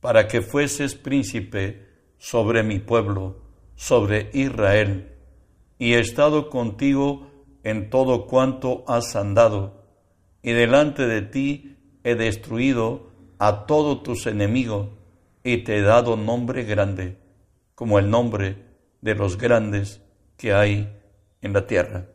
para 0.00 0.26
que 0.26 0.40
fueses 0.40 0.94
príncipe 0.94 1.86
sobre 2.16 2.62
mi 2.62 2.78
pueblo, 2.78 3.42
sobre 3.74 4.30
Israel 4.32 5.12
y 5.78 5.92
he 5.92 5.98
estado 5.98 6.48
contigo 6.48 7.30
en 7.64 7.90
todo 7.90 8.26
cuanto 8.26 8.82
has 8.88 9.14
andado, 9.14 9.85
y 10.46 10.52
delante 10.52 11.08
de 11.08 11.22
ti 11.22 11.76
he 12.04 12.14
destruido 12.14 13.10
a 13.40 13.66
todos 13.66 14.04
tus 14.04 14.28
enemigos, 14.28 14.90
y 15.42 15.64
te 15.64 15.78
he 15.78 15.82
dado 15.82 16.16
nombre 16.16 16.62
grande, 16.62 17.16
como 17.74 17.98
el 17.98 18.08
nombre 18.08 18.56
de 19.00 19.16
los 19.16 19.38
grandes 19.38 20.00
que 20.36 20.52
hay 20.52 20.88
en 21.42 21.52
la 21.52 21.66
tierra. 21.66 22.06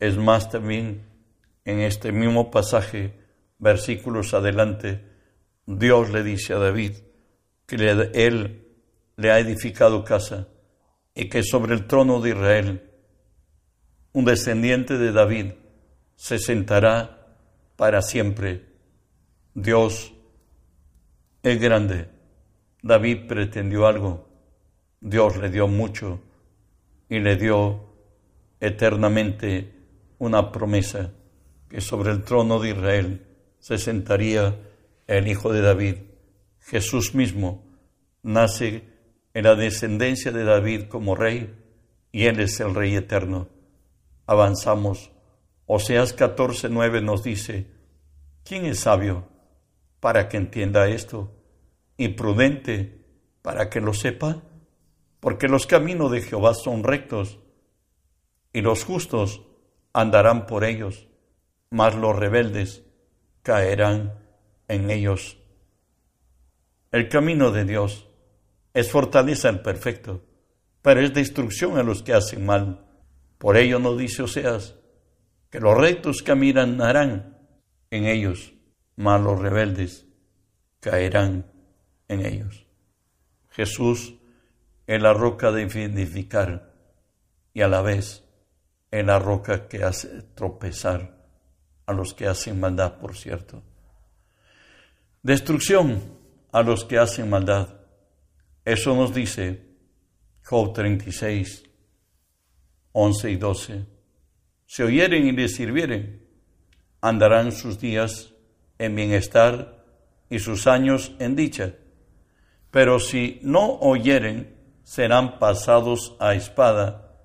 Es 0.00 0.16
más 0.16 0.48
también 0.48 1.02
en 1.66 1.80
este 1.80 2.10
mismo 2.10 2.50
pasaje, 2.50 3.20
versículos 3.58 4.32
adelante, 4.32 5.04
Dios 5.66 6.08
le 6.08 6.22
dice 6.22 6.54
a 6.54 6.58
David 6.58 6.92
que 7.66 7.76
él 8.14 8.66
le 9.16 9.30
ha 9.30 9.38
edificado 9.38 10.04
casa 10.04 10.48
y 11.14 11.28
que 11.28 11.42
sobre 11.42 11.74
el 11.74 11.86
trono 11.86 12.18
de 12.22 12.30
Israel 12.30 12.90
un 14.14 14.24
descendiente 14.24 14.96
de 14.96 15.12
David 15.12 15.52
se 16.16 16.38
sentará 16.38 17.18
para 17.76 18.02
siempre. 18.02 18.66
Dios 19.54 20.12
es 21.42 21.60
grande. 21.60 22.08
David 22.82 23.26
pretendió 23.28 23.86
algo, 23.86 24.28
Dios 25.00 25.36
le 25.36 25.50
dio 25.50 25.68
mucho 25.68 26.20
y 27.08 27.20
le 27.20 27.36
dio 27.36 27.80
eternamente 28.58 29.72
una 30.18 30.50
promesa 30.50 31.12
que 31.68 31.80
sobre 31.80 32.10
el 32.10 32.24
trono 32.24 32.58
de 32.58 32.70
Israel 32.70 33.26
se 33.60 33.78
sentaría 33.78 34.56
el 35.06 35.28
Hijo 35.28 35.52
de 35.52 35.60
David. 35.60 35.96
Jesús 36.60 37.14
mismo 37.14 37.64
nace 38.22 38.82
en 39.34 39.44
la 39.44 39.54
descendencia 39.54 40.32
de 40.32 40.44
David 40.44 40.88
como 40.88 41.14
rey 41.14 41.54
y 42.10 42.26
Él 42.26 42.40
es 42.40 42.60
el 42.60 42.74
Rey 42.74 42.94
eterno. 42.94 43.48
Avanzamos. 44.26 45.11
Oseas 45.66 46.16
14:9 46.16 47.02
nos 47.02 47.22
dice, 47.22 47.66
¿quién 48.44 48.66
es 48.66 48.80
sabio 48.80 49.28
para 50.00 50.28
que 50.28 50.36
entienda 50.36 50.88
esto? 50.88 51.30
¿Y 51.96 52.08
prudente 52.08 53.04
para 53.42 53.70
que 53.70 53.80
lo 53.80 53.94
sepa? 53.94 54.42
Porque 55.20 55.46
los 55.46 55.66
caminos 55.66 56.10
de 56.10 56.22
Jehová 56.22 56.54
son 56.54 56.82
rectos 56.82 57.38
y 58.52 58.60
los 58.60 58.84
justos 58.84 59.42
andarán 59.92 60.46
por 60.46 60.64
ellos, 60.64 61.06
mas 61.70 61.94
los 61.94 62.16
rebeldes 62.16 62.82
caerán 63.42 64.18
en 64.66 64.90
ellos. 64.90 65.38
El 66.90 67.08
camino 67.08 67.52
de 67.52 67.64
Dios 67.64 68.08
es 68.74 68.90
fortaleza 68.90 69.48
al 69.48 69.62
perfecto, 69.62 70.22
pero 70.82 71.00
es 71.00 71.14
destrucción 71.14 71.78
a 71.78 71.84
los 71.84 72.02
que 72.02 72.14
hacen 72.14 72.44
mal. 72.44 72.84
Por 73.38 73.56
ello 73.56 73.78
no 73.78 73.96
dice 73.96 74.22
Oseas 74.22 74.74
que 75.52 75.60
los 75.60 75.76
rectos 75.76 76.22
caminarán 76.22 77.36
en 77.90 78.06
ellos, 78.06 78.54
mas 78.96 79.20
los 79.20 79.38
rebeldes 79.38 80.06
caerán 80.80 81.44
en 82.08 82.24
ellos. 82.24 82.66
Jesús 83.50 84.14
es 84.86 85.02
la 85.02 85.12
roca 85.12 85.52
de 85.52 85.64
edificar 85.64 86.72
y 87.52 87.60
a 87.60 87.68
la 87.68 87.82
vez 87.82 88.24
es 88.90 89.04
la 89.04 89.18
roca 89.18 89.68
que 89.68 89.84
hace 89.84 90.22
tropezar 90.34 91.22
a 91.84 91.92
los 91.92 92.14
que 92.14 92.26
hacen 92.26 92.58
maldad, 92.58 92.98
por 92.98 93.14
cierto. 93.14 93.62
Destrucción 95.22 96.00
a 96.50 96.62
los 96.62 96.86
que 96.86 96.96
hacen 96.96 97.28
maldad. 97.28 97.76
Eso 98.64 98.96
nos 98.96 99.12
dice 99.12 99.66
Job 100.44 100.72
36, 100.72 101.64
11 102.92 103.30
y 103.30 103.36
12. 103.36 103.91
Si 104.72 104.82
oyeren 104.82 105.26
y 105.26 105.32
les 105.32 105.56
sirvieren, 105.56 106.22
andarán 107.02 107.52
sus 107.52 107.78
días 107.78 108.32
en 108.78 108.96
bienestar 108.96 109.84
y 110.30 110.38
sus 110.38 110.66
años 110.66 111.14
en 111.18 111.36
dicha. 111.36 111.74
Pero 112.70 112.98
si 112.98 113.38
no 113.42 113.80
oyeren, 113.80 114.56
serán 114.82 115.38
pasados 115.38 116.16
a 116.18 116.32
espada 116.32 117.18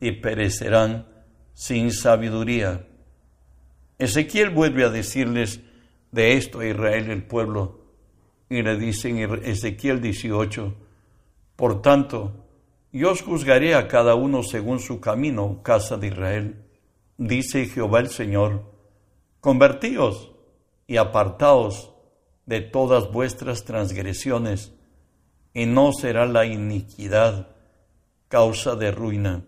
y 0.00 0.20
perecerán 0.20 1.06
sin 1.54 1.92
sabiduría. 1.92 2.86
Ezequiel 3.98 4.50
vuelve 4.50 4.84
a 4.84 4.90
decirles 4.90 5.60
de 6.10 6.36
esto 6.36 6.60
a 6.60 6.66
Israel 6.66 7.10
el 7.10 7.22
pueblo 7.22 7.86
y 8.50 8.60
le 8.60 8.76
dice 8.76 9.08
en 9.08 9.42
Ezequiel 9.46 10.02
18, 10.02 10.74
por 11.56 11.80
tanto, 11.80 12.44
yo 12.92 13.12
os 13.12 13.22
juzgaré 13.22 13.74
a 13.76 13.88
cada 13.88 14.14
uno 14.14 14.42
según 14.42 14.78
su 14.78 15.00
camino, 15.00 15.62
casa 15.62 15.96
de 15.96 16.08
Israel, 16.08 16.61
dice 17.26 17.66
Jehová 17.66 18.00
el 18.00 18.08
Señor, 18.08 18.64
convertíos 19.40 20.32
y 20.86 20.96
apartaos 20.96 21.92
de 22.46 22.60
todas 22.60 23.12
vuestras 23.12 23.64
transgresiones, 23.64 24.72
y 25.54 25.66
no 25.66 25.92
será 25.92 26.26
la 26.26 26.46
iniquidad 26.46 27.54
causa 28.28 28.74
de 28.74 28.90
ruina. 28.90 29.44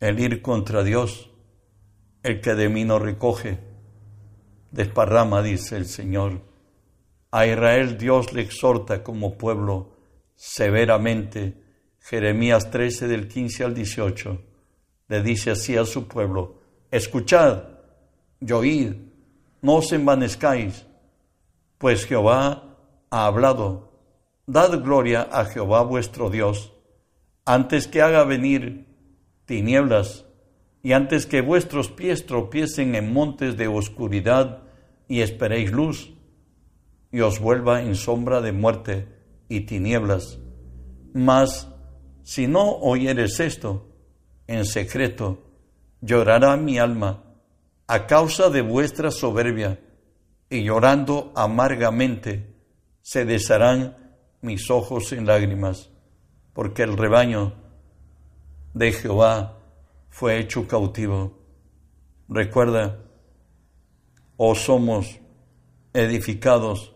El 0.00 0.20
ir 0.20 0.42
contra 0.42 0.82
Dios, 0.82 1.30
el 2.22 2.40
que 2.40 2.54
de 2.54 2.68
mí 2.68 2.84
no 2.84 2.98
recoge, 2.98 3.58
desparrama, 4.70 5.42
dice 5.42 5.76
el 5.76 5.86
Señor. 5.86 6.42
A 7.32 7.46
Israel 7.46 7.98
Dios 7.98 8.32
le 8.32 8.42
exhorta 8.42 9.02
como 9.02 9.36
pueblo 9.36 9.96
severamente. 10.36 11.62
Jeremías 11.98 12.70
13 12.70 13.08
del 13.08 13.26
15 13.26 13.64
al 13.64 13.74
18 13.74 14.46
le 15.08 15.22
dice 15.22 15.52
así 15.52 15.76
a 15.76 15.84
su 15.84 16.08
pueblo, 16.08 16.60
escuchad 16.90 17.62
y 18.40 18.52
oíd, 18.52 18.94
no 19.62 19.76
os 19.76 19.92
envanezcáis, 19.92 20.86
pues 21.78 22.06
Jehová 22.06 22.76
ha 23.10 23.26
hablado. 23.26 23.92
Dad 24.46 24.80
gloria 24.82 25.28
a 25.30 25.44
Jehová 25.44 25.82
vuestro 25.82 26.30
Dios, 26.30 26.72
antes 27.44 27.88
que 27.88 28.02
haga 28.02 28.24
venir 28.24 28.86
tinieblas 29.44 30.24
y 30.82 30.92
antes 30.92 31.26
que 31.26 31.40
vuestros 31.40 31.90
pies 31.90 32.26
tropiecen 32.26 32.94
en 32.94 33.12
montes 33.12 33.56
de 33.56 33.66
oscuridad 33.66 34.62
y 35.08 35.20
esperéis 35.20 35.72
luz 35.72 36.12
y 37.10 37.20
os 37.20 37.40
vuelva 37.40 37.82
en 37.82 37.94
sombra 37.94 38.40
de 38.40 38.52
muerte 38.52 39.08
y 39.48 39.60
tinieblas. 39.60 40.38
Mas 41.12 41.68
si 42.22 42.46
no 42.46 42.76
oyeres 42.76 43.40
esto, 43.40 43.88
en 44.46 44.64
secreto 44.64 45.42
llorará 46.00 46.56
mi 46.56 46.78
alma 46.78 47.22
a 47.86 48.06
causa 48.06 48.50
de 48.50 48.62
vuestra 48.62 49.10
soberbia, 49.10 49.80
y 50.48 50.64
llorando 50.64 51.32
amargamente 51.34 52.54
se 53.02 53.24
desharán 53.24 53.96
mis 54.40 54.70
ojos 54.70 55.12
en 55.12 55.26
lágrimas, 55.26 55.90
porque 56.52 56.82
el 56.82 56.96
rebaño 56.96 57.54
de 58.74 58.92
Jehová 58.92 59.58
fue 60.08 60.38
hecho 60.38 60.66
cautivo. 60.66 61.38
Recuerda, 62.28 62.98
oh 64.36 64.54
somos 64.54 65.20
edificados 65.92 66.94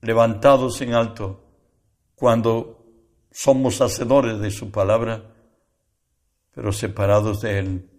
levantados 0.00 0.80
en 0.80 0.94
alto 0.94 1.44
cuando 2.14 2.84
somos 3.30 3.80
hacedores 3.80 4.38
de 4.40 4.50
su 4.50 4.70
palabra, 4.70 5.31
pero 6.54 6.72
separados 6.72 7.40
de 7.40 7.58
Él 7.58 7.90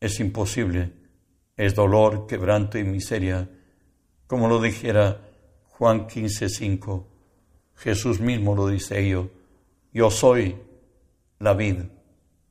es 0.00 0.18
imposible, 0.20 0.92
es 1.56 1.74
dolor, 1.74 2.26
quebranto 2.26 2.78
y 2.78 2.84
miseria, 2.84 3.48
como 4.26 4.48
lo 4.48 4.60
dijera 4.60 5.20
Juan 5.68 6.06
15:5. 6.06 7.06
Jesús 7.76 8.20
mismo 8.20 8.54
lo 8.54 8.66
dice 8.66 9.00
ello, 9.00 9.30
yo 9.92 10.10
soy 10.10 10.56
la 11.38 11.54
vid, 11.54 11.82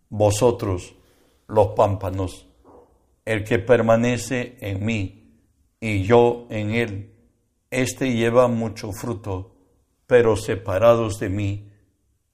vosotros 0.10 0.96
los 1.48 1.68
pámpanos, 1.70 2.48
el 3.26 3.44
que 3.44 3.60
permanece 3.60 4.58
en 4.60 4.86
mí 4.86 5.38
y 5.80 6.04
yo 6.04 6.48
en 6.50 6.72
él 6.72 7.16
este 7.72 8.14
lleva 8.14 8.48
mucho 8.48 8.92
fruto, 8.92 9.56
pero 10.08 10.36
separados 10.36 11.20
de 11.20 11.30
mí, 11.30 11.72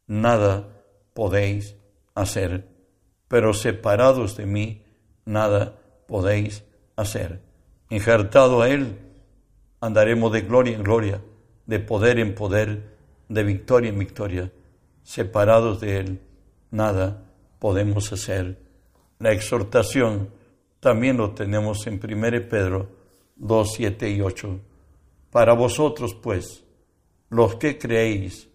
nada 0.07 0.81
podéis 1.13 1.75
hacer. 2.15 2.67
Pero 3.27 3.53
separados 3.53 4.35
de 4.35 4.47
mí, 4.47 4.83
nada 5.25 5.79
podéis 6.07 6.63
hacer. 6.95 7.41
Injertado 7.89 8.61
a 8.61 8.69
Él, 8.69 8.97
andaremos 9.81 10.31
de 10.31 10.41
gloria 10.41 10.75
en 10.75 10.83
gloria, 10.83 11.21
de 11.67 11.79
poder 11.79 12.19
en 12.19 12.33
poder, 12.33 12.95
de 13.29 13.43
victoria 13.43 13.89
en 13.89 13.99
victoria. 13.99 14.51
Separados 15.03 15.79
de 15.81 15.99
Él, 15.99 16.21
nada 16.71 17.25
podemos 17.59 18.11
hacer. 18.11 18.57
La 19.19 19.31
exhortación 19.31 20.29
también 20.79 21.17
lo 21.17 21.31
tenemos 21.31 21.85
en 21.85 21.99
1 22.03 22.49
Pedro 22.49 22.89
2, 23.35 23.73
7 23.73 24.09
y 24.09 24.21
8 24.21 24.59
para 25.35 25.51
vosotros, 25.51 26.15
pues, 26.15 26.63
los 27.29 27.57
que 27.57 27.77
creéis, 27.77 28.47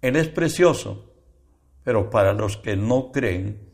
Él 0.00 0.16
es 0.16 0.28
precioso, 0.28 1.04
pero 1.84 2.10
para 2.10 2.32
los 2.32 2.56
que 2.56 2.76
no 2.76 3.12
creen, 3.12 3.68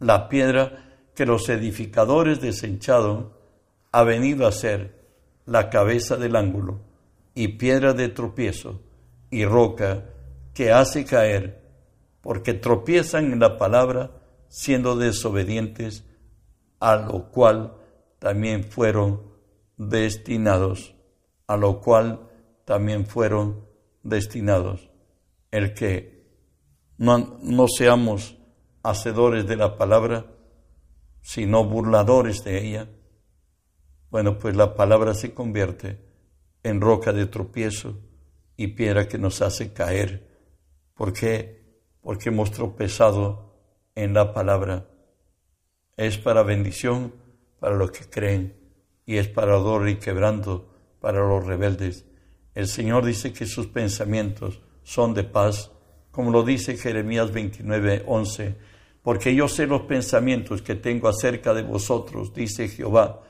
la 0.00 0.28
piedra 0.28 1.10
que 1.14 1.24
los 1.24 1.48
edificadores 1.48 2.40
desecharon 2.40 3.32
ha 3.92 4.02
venido 4.02 4.46
a 4.46 4.52
ser 4.52 5.00
la 5.46 5.70
cabeza 5.70 6.16
del 6.16 6.36
ángulo 6.36 6.80
y 7.34 7.48
piedra 7.48 7.94
de 7.94 8.08
tropiezo 8.08 8.82
y 9.30 9.44
roca 9.44 10.04
que 10.52 10.72
hace 10.72 11.04
caer, 11.04 11.62
porque 12.20 12.52
tropiezan 12.52 13.32
en 13.32 13.40
la 13.40 13.56
palabra 13.56 14.10
siendo 14.48 14.96
desobedientes, 14.96 16.04
a 16.80 16.96
lo 16.96 17.30
cual 17.30 17.74
también 18.18 18.64
fueron 18.64 19.22
destinados 19.78 20.94
a 21.52 21.56
lo 21.58 21.80
cual 21.80 22.30
también 22.64 23.04
fueron 23.04 23.66
destinados. 24.02 24.88
El 25.50 25.74
que 25.74 26.21
no, 27.02 27.36
no 27.42 27.66
seamos 27.66 28.36
hacedores 28.84 29.44
de 29.48 29.56
la 29.56 29.76
palabra, 29.76 30.24
sino 31.20 31.64
burladores 31.64 32.44
de 32.44 32.64
ella, 32.64 32.88
bueno, 34.08 34.38
pues 34.38 34.54
la 34.54 34.76
palabra 34.76 35.12
se 35.12 35.34
convierte 35.34 35.98
en 36.62 36.80
roca 36.80 37.12
de 37.12 37.26
tropiezo 37.26 37.98
y 38.56 38.68
piedra 38.68 39.08
que 39.08 39.18
nos 39.18 39.42
hace 39.42 39.72
caer. 39.72 40.28
¿Por 40.94 41.12
qué? 41.12 41.80
Porque 42.02 42.28
hemos 42.28 42.52
tropezado 42.52 43.56
en 43.96 44.14
la 44.14 44.32
palabra. 44.32 44.88
es 45.96 46.18
para 46.18 46.44
bendición 46.44 47.14
para 47.58 47.74
los 47.74 47.90
que 47.90 48.08
creen 48.08 48.56
y 49.06 49.16
es 49.16 49.26
para 49.26 49.54
dolor 49.54 49.88
y 49.88 49.96
quebranto 49.96 50.72
para 51.00 51.18
los 51.18 51.44
rebeldes. 51.44 52.06
El 52.54 52.68
Señor 52.68 53.04
dice 53.04 53.32
que 53.32 53.46
sus 53.46 53.66
pensamientos 53.66 54.60
son 54.84 55.14
de 55.14 55.24
paz, 55.24 55.72
como 56.12 56.30
lo 56.30 56.44
dice 56.44 56.76
Jeremías 56.76 57.32
29, 57.32 58.04
11, 58.06 58.54
porque 59.02 59.34
yo 59.34 59.48
sé 59.48 59.66
los 59.66 59.82
pensamientos 59.82 60.62
que 60.62 60.76
tengo 60.76 61.08
acerca 61.08 61.52
de 61.54 61.62
vosotros, 61.62 62.32
dice 62.32 62.68
Jehová, 62.68 63.22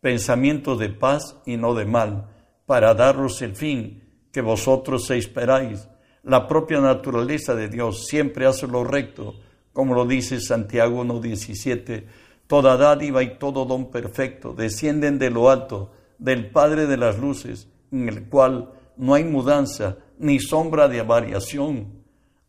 pensamientos 0.00 0.78
de 0.78 0.90
paz 0.90 1.36
y 1.46 1.56
no 1.56 1.74
de 1.74 1.86
mal, 1.86 2.28
para 2.66 2.92
daros 2.92 3.40
el 3.40 3.56
fin 3.56 4.02
que 4.32 4.42
vosotros 4.42 5.10
esperáis. 5.10 5.88
La 6.24 6.48
propia 6.48 6.80
naturaleza 6.80 7.54
de 7.54 7.68
Dios 7.68 8.06
siempre 8.06 8.46
hace 8.46 8.66
lo 8.66 8.84
recto, 8.84 9.34
como 9.72 9.94
lo 9.94 10.04
dice 10.04 10.40
Santiago 10.40 11.04
1.17. 11.04 12.04
Toda 12.46 12.76
dádiva 12.76 13.22
y 13.22 13.38
todo 13.38 13.64
don 13.64 13.90
perfecto 13.90 14.52
descienden 14.52 15.18
de 15.18 15.30
lo 15.30 15.50
alto, 15.50 15.92
del 16.18 16.50
Padre 16.50 16.86
de 16.86 16.96
las 16.96 17.18
luces, 17.18 17.68
en 17.92 18.08
el 18.08 18.28
cual 18.28 18.72
no 18.96 19.14
hay 19.14 19.24
mudanza 19.24 19.96
ni 20.18 20.40
sombra 20.40 20.88
de 20.88 21.02
variación. 21.02 21.93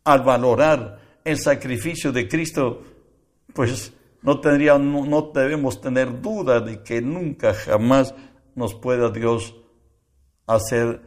Al 0.06 0.22
valorar 0.22 1.00
el 1.24 1.36
sacrificio 1.36 2.12
de 2.12 2.28
Cristo, 2.28 2.80
pues 3.52 3.92
no, 4.22 4.38
tendría, 4.38 4.78
no, 4.78 5.32
debemos 5.34 5.80
tener 5.80 6.22
duda 6.22 6.60
de 6.60 6.84
que 6.84 7.02
nunca 7.02 7.52
jamás 7.52 8.14
nos 8.54 8.72
pueda 8.76 9.10
Dios 9.10 9.56
hacer 10.46 11.02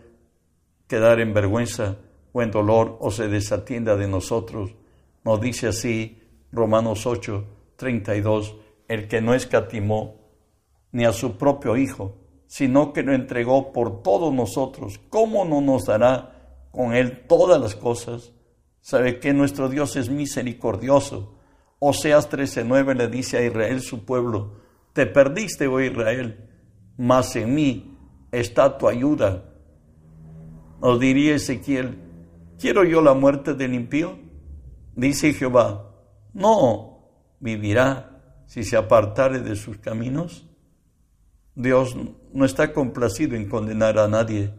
quedar 0.86 1.22
en 1.22 1.34
vergüenza 1.34 1.96
o 2.34 2.42
en 2.42 2.52
dolor 2.52 2.98
o 3.00 3.10
se 3.10 3.30
desatienda 3.30 3.96
de 3.96 4.10
nosotros. 4.10 4.76
Nos 5.24 5.40
dice 5.40 5.68
así 5.68 6.22
Romanos 6.52 7.06
8, 7.06 7.46
32, 7.78 8.58
el 8.90 9.08
que 9.08 9.22
no 9.22 9.34
escatimó 9.34 10.16
ni 10.92 11.06
a 11.06 11.14
su 11.14 11.38
propio 11.38 11.78
Hijo, 11.78 12.18
sino 12.48 12.92
que 12.92 13.04
lo 13.04 13.14
entregó 13.14 13.72
por 13.72 14.04
todos 14.04 14.34
nosotros, 14.34 15.00
¿cómo 15.08 15.46
no 15.46 15.62
nos 15.62 15.86
dará 15.86 16.68
con 16.72 16.94
él 16.94 17.26
todas 17.28 17.62
las 17.62 17.76
cosas? 17.76 18.34
Sabe 18.82 19.20
que 19.20 19.34
nuestro 19.34 19.70
Dios 19.70 19.96
es 19.96 20.10
misericordioso. 20.10 21.38
Oseas 21.80 22.30
13:9 22.30 22.96
le 22.96 23.08
dice 23.08 23.38
a 23.38 23.46
Israel 23.46 23.82
su 23.82 24.06
pueblo, 24.06 24.60
te 24.94 25.06
perdiste, 25.06 25.68
oh 25.68 25.80
Israel, 25.80 26.50
mas 26.98 27.36
en 27.36 27.54
mí 27.54 27.98
está 28.32 28.78
tu 28.78 28.88
ayuda. 28.88 29.46
Nos 30.82 31.00
diría 31.00 31.36
Ezequiel, 31.36 31.98
¿quiero 32.60 32.84
yo 32.84 33.02
la 33.02 33.14
muerte 33.14 33.54
del 33.54 33.74
impío? 33.74 34.18
Dice 34.96 35.34
Jehová, 35.34 35.92
no, 36.34 37.00
vivirá 37.40 38.44
si 38.46 38.64
se 38.64 38.76
apartare 38.76 39.40
de 39.40 39.56
sus 39.56 39.78
caminos. 39.78 40.46
Dios 41.56 41.96
no 42.34 42.46
está 42.46 42.74
complacido 42.74 43.36
en 43.36 43.48
condenar 43.48 44.00
a 44.00 44.08
nadie. 44.08 44.54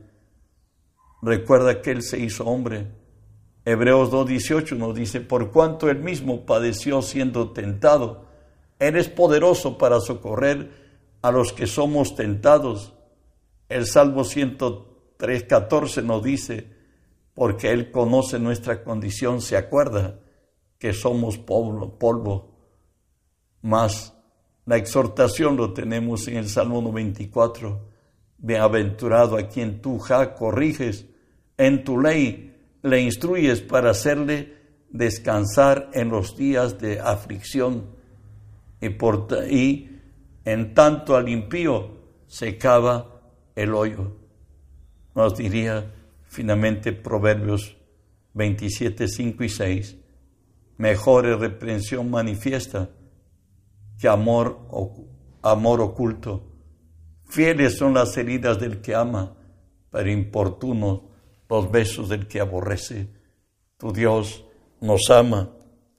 Recuerda 1.23 1.83
que 1.83 1.91
Él 1.91 2.03
se 2.03 2.19
hizo 2.19 2.45
hombre. 2.45 3.00
Hebreos 3.71 4.11
2.18 4.11 4.77
nos 4.77 4.95
dice, 4.95 5.21
por 5.21 5.53
cuanto 5.53 5.89
Él 5.91 6.01
mismo 6.01 6.45
padeció 6.45 7.03
siendo 7.03 7.53
tentado, 7.53 8.27
Él 8.79 8.97
es 8.97 9.09
poderoso 9.09 9.79
para 9.79 10.01
socorrer 10.01 10.71
a 11.23 11.31
los 11.31 11.53
que 11.53 11.67
somos 11.67 12.17
tentados. 12.17 12.95
El 13.69 13.87
Salmo 13.87 14.23
103.14 14.23 16.03
nos 16.03 16.23
dice, 16.23 16.69
porque 17.35 17.71
Él 17.71 17.91
conoce 17.91 18.39
nuestra 18.39 18.83
condición, 18.83 19.41
se 19.41 19.57
acuerda 19.57 20.19
que 20.79 20.93
somos 20.93 21.39
polvo, 21.39 21.99
polvo. 21.99 22.51
Más 23.63 24.15
la 24.67 24.77
exhortación 24.77 25.57
lo 25.57 25.73
tenemos 25.73 26.27
en 26.29 26.39
el 26.39 26.49
Salmo 26.49 26.83
94. 26.83 27.89
Bienaventurado 28.39 29.37
a 29.37 29.49
quien 29.49 29.81
tú, 29.81 29.99
ja, 29.99 30.35
corriges, 30.35 31.07
en 31.57 31.85
tu 31.85 32.01
ley 32.01 32.50
le 32.83 33.01
instruyes 33.01 33.61
para 33.61 33.91
hacerle 33.91 34.55
descansar 34.91 35.91
en 35.93 36.11
los 36.11 36.37
días 36.37 36.79
de 36.79 37.01
aflicción. 37.01 37.87
Y, 38.81 38.91
por, 38.91 39.29
y 39.49 40.01
en 40.45 40.75
tanto 40.75 41.17
al 41.17 41.29
impío 41.29 41.99
se 42.27 42.57
cava 42.57 43.21
el 43.55 43.75
hoyo. 43.75 44.17
Nos 45.15 45.37
diría 45.37 45.93
finalmente 46.25 46.93
Proverbios 46.93 47.77
27, 48.35 49.09
5 49.09 49.45
y 49.45 49.49
6. 49.49 49.97
Mejor 50.79 51.27
es 51.27 51.39
reprensión 51.39 52.11
manifiesta 52.11 52.89
que 53.99 54.09
amor, 54.09 54.59
amor 55.43 55.81
oculto. 55.83 56.47
Fieles 57.29 57.77
son 57.77 57.95
las 57.95 58.17
heridas 58.17 58.59
del 58.59 58.81
que 58.81 58.95
ama, 58.95 59.37
pero 59.91 60.11
importunos 60.11 61.10
los 61.51 61.71
besos 61.71 62.09
del 62.09 62.29
que 62.29 62.41
aborrece. 62.41 63.09
Tu 63.77 63.93
Dios 63.93 64.45
nos 64.81 65.11
ama, 65.11 65.51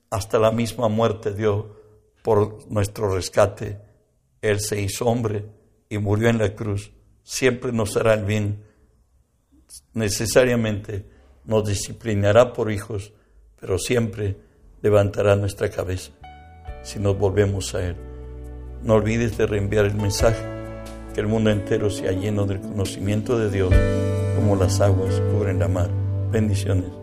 hasta 0.10 0.40
la 0.40 0.52
misma 0.52 0.88
muerte 0.88 1.34
dio 1.34 1.76
por 2.24 2.72
nuestro 2.72 3.14
rescate. 3.14 3.80
Él 4.42 4.60
se 4.62 4.82
hizo 4.82 5.06
hombre 5.06 5.46
y 5.90 5.98
murió 5.98 6.30
en 6.30 6.38
la 6.38 6.56
cruz. 6.56 6.92
Siempre 7.24 7.72
nos 7.72 7.98
hará 7.98 8.14
el 8.14 8.26
bien. 8.26 8.64
Necesariamente 9.94 11.06
nos 11.44 11.68
disciplinará 11.68 12.54
por 12.54 12.72
hijos, 12.72 13.14
pero 13.60 13.78
siempre 13.78 14.38
levantará 14.82 15.36
nuestra 15.36 15.70
cabeza 15.70 16.12
si 16.82 17.00
nos 17.00 17.18
volvemos 17.18 17.76
a 17.76 17.86
Él. 17.86 17.96
No 18.84 18.96
olvides 18.96 19.38
de 19.38 19.46
reenviar 19.46 19.86
el 19.86 19.96
mensaje, 19.96 20.44
que 21.14 21.20
el 21.20 21.28
mundo 21.28 21.52
entero 21.52 21.90
sea 21.90 22.12
lleno 22.12 22.48
del 22.48 22.62
conocimiento 22.62 23.38
de 23.38 23.52
Dios 23.52 23.74
como 24.36 24.56
las 24.56 24.80
aguas 24.82 25.22
cubren 25.32 25.60
la 25.60 25.68
mar. 25.68 25.90
Bendiciones. 26.32 27.01